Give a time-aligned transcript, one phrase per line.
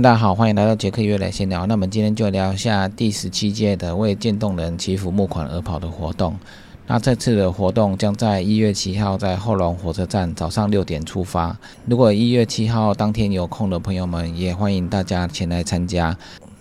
[0.00, 1.66] 大家好，欢迎来到杰克约来闲聊。
[1.66, 6.38] 那我们今天就聊一下第十七届的为渐冻人祈福募款而跑的活动。
[6.86, 11.56] 那这次的活动将在一月七号在后龙火车站早上六点出发。
[11.84, 16.16] 如果一月七号当天有空的朋友们，也欢迎大家前来参加。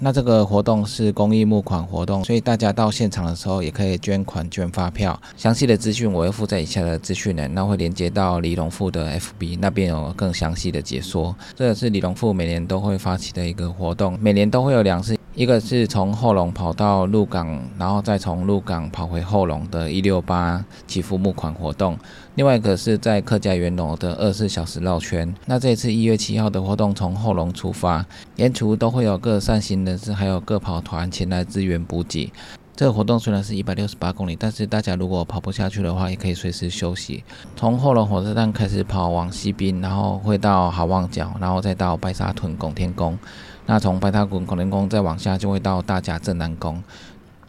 [0.00, 5.20] 那这个活动是公益募款活动，所以大家到现场的时候也可以捐款、捐发票。
[5.36, 11.34] 详细的资讯我会附在以下的资讯栏，那会连接到李荣富的 FB 那边有更详细的解说。
[11.56, 15.17] 这也是李荣富每年都会发起的一个活动，每年都会有两次。
[15.38, 21.94] 一个是从后龙跑到鹿港，然后再从鹿港跑回后龙的一六八祈福募款活动；
[22.34, 25.32] 另外一个是在客家园楼的二十四小时绕圈。
[25.46, 32.32] 那这次一月七号的活动从后龙出发，沿途都会有各善行人士还有各跑团前来支援补给。
[32.78, 37.24] 这个活动虽然是一百六十八公里，但是大家如果跑不下去的话，也可以随时休息。
[37.56, 43.18] 从后龙火车站开始跑往西滨，然后会到好望角，然后再到白沙屯拱天宫。
[43.66, 46.80] 那从白沙屯拱天宫再往下就会到大甲镇南宫，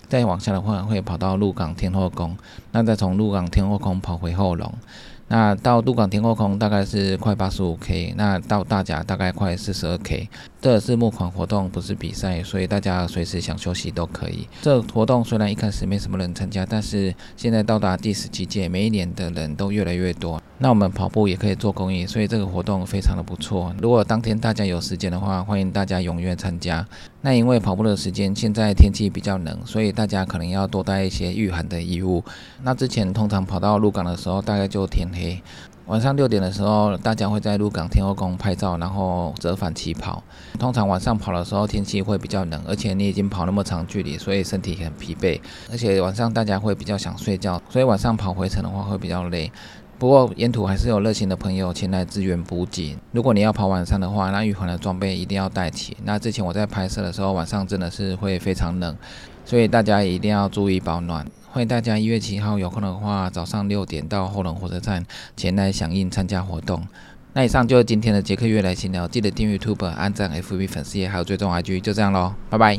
[0.08, 2.36] 再往下的话会跑到鹿港天后宫，
[2.72, 4.74] 那再从鹿港天后宫跑回后龙，
[5.30, 10.28] 那到鹿港天后空大概是快八十五 K，那到大甲大概快四十二 K。
[10.62, 14.46] 这是募款活动，不是比赛，所以大家随时想休息都可以。
[14.62, 20.42] 这活动虽然一开始没什么人参加，但是现在到达第十七届，每一年的人都越来越多。
[20.58, 23.74] 那我们跑步也可以做公益，所以这个活动非常的不错。
[23.82, 26.86] 如果当天大家有时间的话，欢迎大家踊跃参加。
[27.22, 32.22] 那因为跑步的时间，现在天气比较冷，所以大家可能要多带一些御寒的衣物。
[32.64, 35.19] 那之前通常跑到鹿港的时候，大概就天黑。
[35.88, 40.22] 晚上六点的时候，大家会在鹿港天后宫拍照，然后折返起跑。
[40.60, 49.52] 通常晚上跑的时候，天气会比较冷，而且你已经跑那么长距离，所以身体很疲惫，而且晚上大家会比较想睡觉，所以晚上跑回程的话会比较累。
[49.98, 52.96] 不过沿途还是有热心的朋友前来支援补给。
[53.12, 55.98] 如果你要跑晚上的话，那预防的装备一定要带齐。
[56.04, 58.96] 那之前我在拍摄的时候，晚上真的是会非常冷，
[59.44, 61.26] 所以大家一定要注意保暖。
[61.52, 65.04] 欢迎大家一月七号有空的话，早上六点到后龙火车站
[65.36, 66.88] 前来响应参加活动。
[67.34, 72.78] 那以上就是今天的杰克月来闲聊，记得订阅 YouTube、按赞 FB 粉丝页，还有追踪 IG，就这样喽，拜拜。